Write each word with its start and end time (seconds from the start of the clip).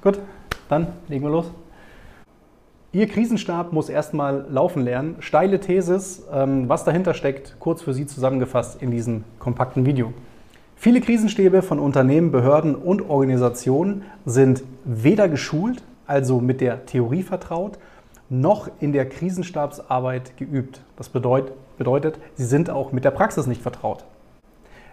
Gut, 0.00 0.20
dann 0.68 0.92
legen 1.08 1.24
wir 1.24 1.30
los. 1.30 1.46
Ihr 2.94 3.08
Krisenstab 3.08 3.72
muss 3.72 3.88
erstmal 3.88 4.46
laufen 4.48 4.84
lernen. 4.84 5.16
Steile 5.18 5.58
Thesis, 5.58 6.22
ähm, 6.32 6.68
was 6.68 6.84
dahinter 6.84 7.12
steckt, 7.12 7.56
kurz 7.58 7.82
für 7.82 7.92
Sie 7.92 8.06
zusammengefasst 8.06 8.80
in 8.80 8.92
diesem 8.92 9.24
kompakten 9.40 9.84
Video. 9.84 10.12
Viele 10.76 11.00
Krisenstäbe 11.00 11.62
von 11.62 11.80
Unternehmen, 11.80 12.30
Behörden 12.30 12.76
und 12.76 13.10
Organisationen 13.10 14.02
sind 14.26 14.62
weder 14.84 15.28
geschult, 15.28 15.82
also 16.06 16.40
mit 16.40 16.60
der 16.60 16.86
Theorie 16.86 17.24
vertraut, 17.24 17.78
noch 18.30 18.70
in 18.78 18.92
der 18.92 19.08
Krisenstabsarbeit 19.08 20.36
geübt. 20.36 20.80
Das 20.94 21.08
bedeutet, 21.08 21.52
bedeutet, 21.76 22.20
sie 22.36 22.44
sind 22.44 22.70
auch 22.70 22.92
mit 22.92 23.04
der 23.04 23.10
Praxis 23.10 23.48
nicht 23.48 23.60
vertraut. 23.60 24.04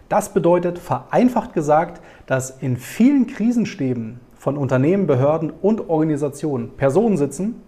Das 0.08 0.34
bedeutet 0.34 0.80
vereinfacht 0.80 1.52
gesagt, 1.52 2.02
dass 2.26 2.50
in 2.50 2.76
vielen 2.76 3.28
Krisenstäben 3.28 4.18
von 4.36 4.56
Unternehmen, 4.56 5.06
Behörden 5.06 5.52
und 5.62 5.88
Organisationen 5.88 6.70
Personen 6.76 7.16
sitzen, 7.16 7.62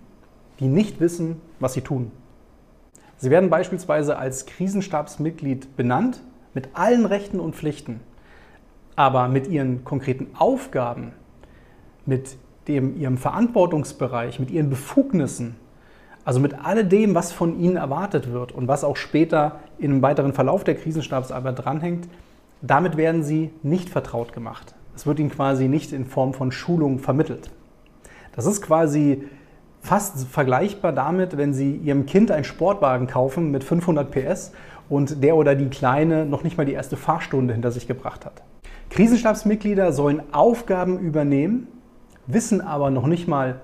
die 0.61 0.69
nicht 0.69 1.01
wissen, 1.01 1.41
was 1.61 1.73
sie 1.73 1.81
tun. 1.81 2.11
Sie 3.17 3.31
werden 3.31 3.51
beispielsweise 3.51 4.19
als 4.19 4.47
Krisenstabsmitglied 4.47 5.77
benannt 5.77 6.21
mit 6.53 6.71
allen 6.75 7.07
Rechten 7.07 7.41
und 7.41 7.55
Pflichten, 7.55 8.01
aber 8.97 9.29
mit 9.29 9.47
ihren 9.49 9.85
konkreten 9.85 10.29
Aufgaben, 10.39 11.13
mit 12.07 12.37
dem, 12.69 12.99
ihrem 13.01 13.19
Verantwortungsbereich, 13.19 14.41
mit 14.41 14.51
ihren 14.51 14.71
Befugnissen, 14.71 15.57
also 16.25 16.41
mit 16.41 16.55
alledem, 16.65 17.15
was 17.15 17.33
von 17.33 17.59
ihnen 17.61 17.77
erwartet 17.77 18.33
wird 18.33 18.53
und 18.53 18.69
was 18.69 18.85
auch 18.85 18.97
später 18.97 19.61
im 19.79 20.01
weiteren 20.03 20.33
Verlauf 20.33 20.65
der 20.65 20.75
Krisenstabsarbeit 20.75 21.65
dranhängt, 21.65 22.09
damit 22.63 22.97
werden 22.97 23.23
sie 23.23 23.51
nicht 23.63 23.91
vertraut 23.91 24.33
gemacht. 24.33 24.75
Es 24.97 25.07
wird 25.07 25.19
ihnen 25.19 25.31
quasi 25.31 25.69
nicht 25.69 25.93
in 25.93 26.07
Form 26.07 26.33
von 26.33 26.53
Schulung 26.53 26.99
vermittelt. 26.99 27.51
Das 28.35 28.47
ist 28.47 28.63
quasi 28.63 29.25
fast 29.85 30.27
vergleichbar 30.29 30.93
damit, 30.93 31.37
wenn 31.37 31.53
Sie 31.53 31.77
Ihrem 31.77 32.07
Kind 32.07 32.31
einen 32.31 32.45
Sportwagen 32.45 33.07
kaufen 33.07 33.51
mit 33.51 33.63
500 33.63 34.11
PS 34.11 34.53
und 34.89 35.23
der 35.23 35.37
oder 35.37 35.55
die 35.55 35.69
Kleine 35.69 36.25
noch 36.25 36.43
nicht 36.43 36.57
mal 36.57 36.65
die 36.65 36.73
erste 36.73 36.97
Fahrstunde 36.97 37.53
hinter 37.53 37.71
sich 37.71 37.87
gebracht 37.87 38.25
hat. 38.25 38.43
Krisenstabsmitglieder 38.89 39.93
sollen 39.93 40.23
Aufgaben 40.33 40.99
übernehmen, 40.99 41.69
wissen 42.27 42.63
aber 42.63 42.91
noch 42.91 43.07
nicht 43.07 43.29
mal, 43.29 43.61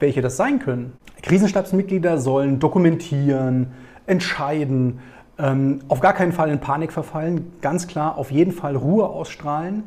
welche 0.00 0.22
das 0.22 0.38
sein 0.38 0.58
können. 0.58 0.94
Krisenstabsmitglieder 1.20 2.16
sollen 2.16 2.60
dokumentieren, 2.60 3.68
entscheiden, 4.06 5.00
ähm, 5.38 5.80
auf 5.88 6.00
gar 6.00 6.14
keinen 6.14 6.32
Fall 6.32 6.48
in 6.48 6.60
Panik 6.60 6.92
verfallen, 6.92 7.52
ganz 7.60 7.86
klar 7.86 8.16
auf 8.16 8.30
jeden 8.30 8.52
Fall 8.52 8.74
Ruhe 8.74 9.06
ausstrahlen 9.06 9.84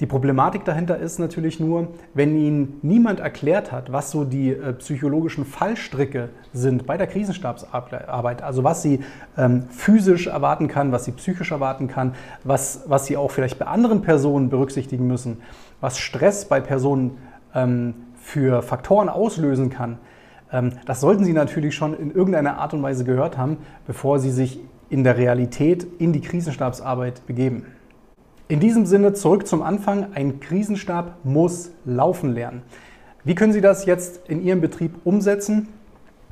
die 0.00 0.06
Problematik 0.06 0.64
dahinter 0.64 0.96
ist 0.96 1.18
natürlich 1.18 1.58
nur, 1.58 1.88
wenn 2.14 2.36
Ihnen 2.36 2.78
niemand 2.82 3.18
erklärt 3.18 3.72
hat, 3.72 3.90
was 3.90 4.12
so 4.12 4.24
die 4.24 4.50
äh, 4.50 4.72
psychologischen 4.74 5.44
Fallstricke 5.44 6.28
sind 6.52 6.86
bei 6.86 6.96
der 6.96 7.08
Krisenstabsarbeit, 7.08 8.42
also 8.42 8.62
was 8.62 8.82
Sie 8.82 9.00
ähm, 9.36 9.64
physisch 9.70 10.28
erwarten 10.28 10.68
kann, 10.68 10.92
was 10.92 11.04
Sie 11.04 11.10
psychisch 11.12 11.50
erwarten 11.50 11.88
kann, 11.88 12.14
was, 12.44 12.84
was 12.86 13.06
Sie 13.06 13.16
auch 13.16 13.32
vielleicht 13.32 13.58
bei 13.58 13.66
anderen 13.66 14.02
Personen 14.02 14.50
berücksichtigen 14.50 15.08
müssen, 15.08 15.38
was 15.80 15.98
Stress 15.98 16.44
bei 16.44 16.60
Personen 16.60 17.18
ähm, 17.52 17.94
für 18.20 18.62
Faktoren 18.62 19.08
auslösen 19.08 19.68
kann. 19.68 19.98
Ähm, 20.52 20.74
das 20.86 21.00
sollten 21.00 21.24
Sie 21.24 21.32
natürlich 21.32 21.74
schon 21.74 21.98
in 21.98 22.12
irgendeiner 22.12 22.58
Art 22.58 22.72
und 22.72 22.84
Weise 22.84 23.02
gehört 23.02 23.36
haben, 23.36 23.56
bevor 23.84 24.20
Sie 24.20 24.30
sich 24.30 24.60
in 24.90 25.02
der 25.02 25.16
Realität 25.16 25.86
in 25.98 26.12
die 26.12 26.20
Krisenstabsarbeit 26.20 27.26
begeben. 27.26 27.66
In 28.50 28.60
diesem 28.60 28.86
Sinne 28.86 29.12
zurück 29.12 29.46
zum 29.46 29.60
Anfang. 29.60 30.14
Ein 30.14 30.40
Krisenstab 30.40 31.16
muss 31.22 31.70
laufen 31.84 32.32
lernen. 32.32 32.62
Wie 33.22 33.34
können 33.34 33.52
Sie 33.52 33.60
das 33.60 33.84
jetzt 33.84 34.26
in 34.26 34.42
Ihrem 34.42 34.62
Betrieb 34.62 34.94
umsetzen? 35.04 35.68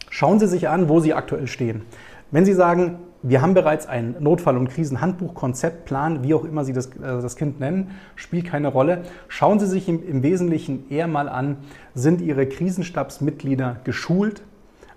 Schauen 0.08 0.40
Sie 0.40 0.46
sich 0.46 0.70
an, 0.70 0.88
wo 0.88 0.98
Sie 0.98 1.12
aktuell 1.12 1.46
stehen. 1.46 1.82
Wenn 2.30 2.46
Sie 2.46 2.54
sagen, 2.54 3.00
wir 3.22 3.42
haben 3.42 3.52
bereits 3.52 3.86
ein 3.86 4.16
Notfall- 4.18 4.56
und 4.56 4.68
Krisenhandbuch, 4.68 5.34
Konzeptplan, 5.34 6.24
wie 6.24 6.32
auch 6.32 6.46
immer 6.46 6.64
Sie 6.64 6.72
das, 6.72 6.86
äh, 6.86 7.00
das 7.00 7.36
Kind 7.36 7.60
nennen, 7.60 7.90
spielt 8.14 8.46
keine 8.46 8.68
Rolle. 8.68 9.02
Schauen 9.28 9.60
Sie 9.60 9.66
sich 9.66 9.86
im, 9.86 10.02
im 10.02 10.22
Wesentlichen 10.22 10.88
eher 10.88 11.08
mal 11.08 11.28
an, 11.28 11.58
sind 11.94 12.22
Ihre 12.22 12.46
Krisenstabsmitglieder 12.46 13.80
geschult, 13.84 14.42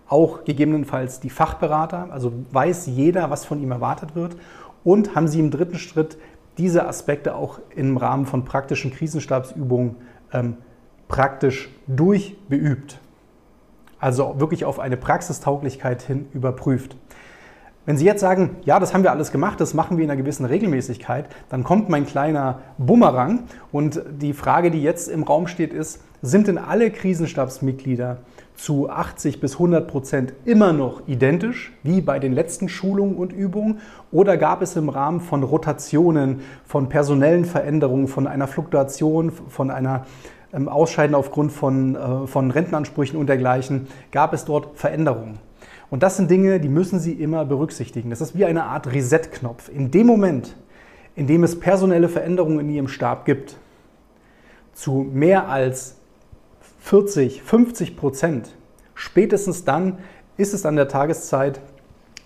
auch 0.08 0.46
gegebenenfalls 0.46 1.20
die 1.20 1.30
Fachberater, 1.30 2.08
also 2.12 2.32
weiß 2.54 2.86
jeder, 2.86 3.30
was 3.30 3.44
von 3.44 3.62
ihm 3.62 3.72
erwartet 3.72 4.16
wird. 4.16 4.38
Und 4.86 5.16
haben 5.16 5.28
Sie 5.28 5.42
im 5.42 5.52
dritten 5.52 5.78
Schritt 5.78 6.18
diese 6.60 6.86
Aspekte 6.86 7.34
auch 7.34 7.60
im 7.76 7.98
Rahmen 7.98 8.26
von 8.26 8.46
praktischen 8.46 8.92
Krisenstabsübungen 8.92 9.96
ähm, 10.34 10.58
praktisch 11.08 11.70
durchbeübt. 11.88 13.00
Also 14.00 14.40
wirklich 14.40 14.66
auf 14.66 14.80
eine 14.80 14.98
Praxistauglichkeit 14.98 16.02
hin 16.02 16.28
überprüft. 16.34 16.96
Wenn 17.90 17.98
Sie 17.98 18.06
jetzt 18.06 18.22
sagen, 18.22 18.58
ja, 18.66 18.80
das 18.80 18.94
haben 18.94 19.02
wir 19.02 19.10
alles 19.10 19.32
gemacht, 19.32 19.60
das 19.60 19.74
machen 19.74 19.98
wir 19.98 20.04
in 20.04 20.12
einer 20.12 20.22
gewissen 20.22 20.46
Regelmäßigkeit, 20.46 21.26
dann 21.50 21.64
kommt 21.64 21.90
mein 21.90 22.06
kleiner 22.06 22.60
Bumerang 22.78 23.46
und 23.72 24.04
die 24.12 24.34
Frage, 24.34 24.70
die 24.70 24.84
jetzt 24.84 25.08
im 25.08 25.24
Raum 25.24 25.48
steht, 25.48 25.74
ist, 25.74 26.00
sind 26.22 26.48
denn 26.48 26.60
alle 26.60 26.92
Krisenstabsmitglieder 26.92 28.18
zu 28.56 28.92
80 28.92 29.42
bis 29.42 29.54
100 29.54 29.88
Prozent 29.88 30.34
immer 30.46 30.72
noch 30.72 31.08
identisch 31.08 31.74
wie 31.82 32.00
bei 32.02 32.20
den 32.20 32.32
letzten 32.32 32.70
Schulungen 32.70 33.16
und 33.16 33.34
Übungen? 33.34 33.80
Oder 34.12 34.38
gab 34.38 34.62
es 34.62 34.76
im 34.76 34.90
Rahmen 34.90 35.20
von 35.20 35.42
Rotationen, 35.42 36.42
von 36.68 36.90
personellen 36.90 37.46
Veränderungen, 37.46 38.08
von 38.08 38.28
einer 38.28 38.46
Fluktuation, 38.46 39.32
von 39.32 39.72
einer 39.72 40.06
ähm, 40.54 40.70
Ausscheiden 40.70 41.16
aufgrund 41.16 41.52
von, 41.52 41.96
äh, 41.96 42.28
von 42.28 42.52
Rentenansprüchen 42.52 43.18
und 43.18 43.26
dergleichen, 43.26 43.88
gab 44.12 44.34
es 44.34 44.46
dort 44.46 44.78
Veränderungen? 44.78 45.40
Und 45.90 46.04
das 46.04 46.18
sind 46.18 46.30
Dinge, 46.30 46.60
die 46.60 46.70
müssen 46.70 47.00
Sie 47.00 47.14
immer 47.14 47.46
berücksichtigen. 47.46 48.10
Das 48.10 48.22
ist 48.22 48.38
wie 48.38 48.46
eine 48.46 48.66
Art 48.66 48.92
Reset-Knopf. 48.92 49.70
In 49.70 49.92
dem 49.92 50.06
Moment, 50.06 50.56
in 51.16 51.26
dem 51.26 51.44
es 51.44 51.60
personelle 51.60 52.10
Veränderungen 52.10 52.60
in 52.60 52.70
Ihrem 52.70 52.88
Stab 52.88 53.26
gibt, 53.26 53.58
zu 54.74 55.08
mehr 55.12 55.50
als 55.50 55.96
40, 56.82 57.42
50 57.42 57.98
Prozent, 57.98 58.56
spätestens 58.94 59.66
dann 59.66 59.98
ist 60.38 60.54
es 60.54 60.66
an 60.66 60.76
der 60.76 60.88
Tageszeit, 60.88 61.60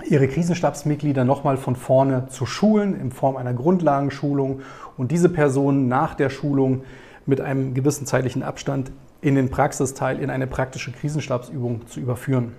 Ihre 0.09 0.28
Krisenstabsmitglieder 0.28 1.24
nochmal 1.24 1.56
von 1.56 1.75
vorne 1.75 2.28
zu 2.28 2.45
schulen 2.45 3.00
in 3.00 3.12
Form 3.12 3.38
einer 3.38 3.53
Grundlagenschulung 3.53 4.62
und 4.97 5.12
diese 5.12 5.30
Personen 5.30 5.88
nach 5.88 6.16
der 6.16 6.30
Schulung 6.30 6.81
mit 7.25 7.40
einem 7.40 7.74
gewissen 7.74 8.06
zeitlichen 8.06 8.44
Abstand 8.44 8.91
in 9.22 9.35
den 9.35 9.50
Praxisteil, 9.50 10.19
in 10.19 10.30
eine 10.30 10.47
praktische 10.47 10.91
Krisenstabsübung 10.91 11.88
zu 11.88 12.00
überführen. 12.00 12.53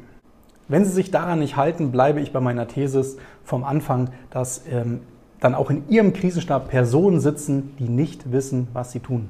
Wenn 0.68 0.84
Sie 0.84 0.92
sich 0.92 1.10
daran 1.10 1.40
nicht 1.40 1.56
halten, 1.56 1.90
bleibe 1.92 2.20
ich 2.20 2.32
bei 2.32 2.40
meiner 2.40 2.66
These 2.66 3.16
vom 3.44 3.64
Anfang, 3.64 4.08
dass 4.30 4.62
ähm, 4.70 5.00
dann 5.40 5.54
auch 5.54 5.68
in 5.70 5.88
Ihrem 5.90 6.14
Krisenstab 6.14 6.68
Personen 6.68 7.20
sitzen, 7.20 7.74
die 7.78 7.88
nicht 7.88 8.32
wissen, 8.32 8.66
was 8.72 8.90
sie 8.92 9.00
tun. 9.00 9.28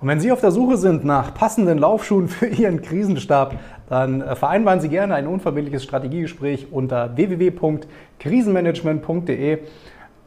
Und 0.00 0.08
wenn 0.08 0.18
Sie 0.18 0.32
auf 0.32 0.40
der 0.40 0.50
Suche 0.50 0.76
sind 0.76 1.04
nach 1.04 1.34
passenden 1.34 1.78
Laufschuhen 1.78 2.26
für 2.28 2.46
Ihren 2.46 2.82
Krisenstab, 2.82 3.54
dann 3.88 4.22
äh, 4.22 4.34
vereinbaren 4.34 4.80
Sie 4.80 4.88
gerne 4.88 5.14
ein 5.14 5.28
unverbindliches 5.28 5.84
Strategiegespräch 5.84 6.72
unter 6.72 7.16
www.krisenmanagement.de. 7.16 9.58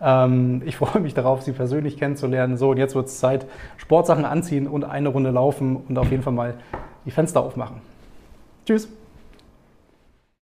Ähm, 0.01 0.61
ich 0.65 0.77
freue 0.77 1.01
mich 1.01 1.13
darauf, 1.13 1.41
Sie 1.41 1.51
persönlich 1.51 1.97
kennenzulernen. 1.97 2.55
So, 2.55 2.69
und 2.69 2.77
jetzt 2.77 2.95
wird 2.95 3.07
es 3.07 3.19
Zeit, 3.19 3.45
Sportsachen 3.75 4.23
anziehen 4.23 4.67
und 4.67 4.85
eine 4.85 5.09
Runde 5.09 5.31
laufen 5.31 5.75
und 5.75 5.97
auf 5.97 6.09
jeden 6.09 6.23
Fall 6.23 6.31
mal 6.31 6.53
die 7.05 7.11
Fenster 7.11 7.41
aufmachen. 7.41 7.81
Tschüss. 8.65 8.87